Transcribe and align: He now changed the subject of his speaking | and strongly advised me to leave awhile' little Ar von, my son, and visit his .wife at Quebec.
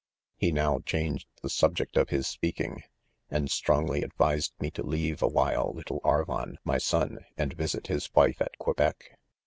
He 0.35 0.51
now 0.51 0.79
changed 0.79 1.27
the 1.43 1.49
subject 1.51 1.95
of 1.95 2.09
his 2.09 2.25
speaking 2.25 2.81
| 3.05 3.29
and 3.29 3.51
strongly 3.51 4.01
advised 4.01 4.51
me 4.59 4.71
to 4.71 4.81
leave 4.81 5.21
awhile' 5.21 5.73
little 5.75 6.01
Ar 6.03 6.25
von, 6.25 6.57
my 6.63 6.79
son, 6.79 7.19
and 7.37 7.53
visit 7.53 7.85
his 7.85 8.11
.wife 8.15 8.41
at 8.41 8.57
Quebec. 8.57 9.19